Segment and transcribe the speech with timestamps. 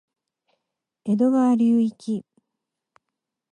[1.03, 2.25] 江戸川流域